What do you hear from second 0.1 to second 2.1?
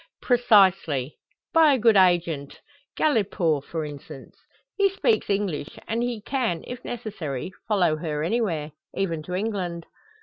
"Precisely. By a good